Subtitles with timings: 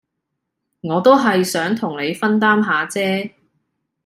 [0.79, 3.35] 我都係想同你分擔下姐